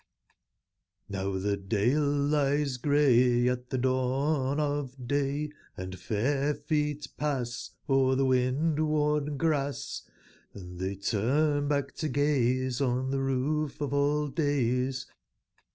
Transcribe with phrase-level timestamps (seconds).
[1.11, 8.15] J^Om tbe dale lies grey Ht tbc dawn of day; Hnd fair feet pass O'er
[8.15, 10.01] tbe wind/worn grass;
[10.55, 15.05] Hnd tbey turn back to gaze On tbe roof of old days.